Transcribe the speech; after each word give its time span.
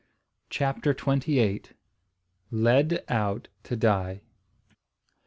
CHAPTER 0.49 0.95
TWENTY 0.95 1.37
EIGHT. 1.39 1.73
LED 2.49 3.03
OUT 3.07 3.49
TO 3.61 3.75
DIE. 3.75 4.21